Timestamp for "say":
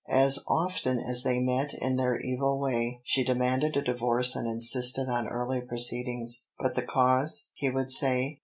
7.91-8.39